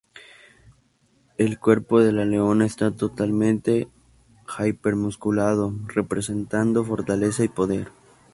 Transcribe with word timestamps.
El 1.37 1.59
cuerpo 1.59 1.99
de 1.99 2.11
la 2.11 2.25
leona 2.25 2.65
está 2.65 2.89
totalmente 2.89 3.87
hiper-musculado, 4.57 5.75
representando 5.93 6.83
fortaleza 6.83 7.43
y 7.43 7.49
poder. 7.49 7.89